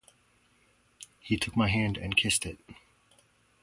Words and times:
He 1.19 1.37
took 1.37 1.55
my 1.55 1.67
hand 1.67 1.99
and 1.99 2.17
kissed 2.17 2.47
it. 2.47 2.57